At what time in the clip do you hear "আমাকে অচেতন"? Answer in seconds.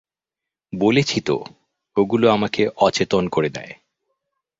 2.31-3.23